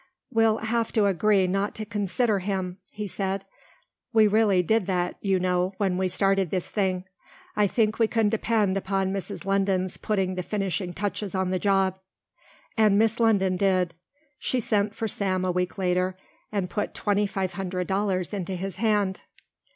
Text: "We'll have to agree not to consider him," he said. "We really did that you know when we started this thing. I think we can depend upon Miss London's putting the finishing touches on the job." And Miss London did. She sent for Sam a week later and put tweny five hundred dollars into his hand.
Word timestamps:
"We'll 0.31 0.57
have 0.57 0.91
to 0.93 1.05
agree 1.05 1.45
not 1.45 1.75
to 1.75 1.85
consider 1.85 2.39
him," 2.39 2.79
he 2.91 3.07
said. 3.07 3.45
"We 4.11 4.25
really 4.25 4.63
did 4.63 4.87
that 4.87 5.15
you 5.21 5.39
know 5.39 5.75
when 5.77 5.95
we 5.95 6.07
started 6.07 6.49
this 6.49 6.71
thing. 6.71 7.03
I 7.55 7.67
think 7.67 7.99
we 7.99 8.07
can 8.07 8.27
depend 8.27 8.75
upon 8.77 9.13
Miss 9.13 9.45
London's 9.45 9.97
putting 9.97 10.33
the 10.33 10.41
finishing 10.41 10.91
touches 10.91 11.35
on 11.35 11.51
the 11.51 11.59
job." 11.59 11.99
And 12.75 12.97
Miss 12.97 13.19
London 13.19 13.57
did. 13.57 13.93
She 14.39 14.59
sent 14.59 14.95
for 14.95 15.07
Sam 15.07 15.45
a 15.45 15.51
week 15.51 15.77
later 15.77 16.17
and 16.51 16.67
put 16.67 16.95
tweny 16.95 17.27
five 17.29 17.53
hundred 17.53 17.85
dollars 17.85 18.33
into 18.33 18.55
his 18.55 18.77
hand. 18.77 19.21